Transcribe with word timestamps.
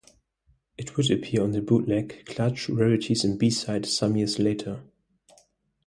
It 0.79 0.97
would 0.97 1.11
appear 1.11 1.43
on 1.43 1.51
the 1.51 1.61
bootleg 1.61 2.25
'Clutch: 2.25 2.69
Rarities 2.69 3.23
and 3.23 3.37
B-Side' 3.37 3.85
some 3.85 4.17
years 4.17 4.39
latter. 4.39 4.81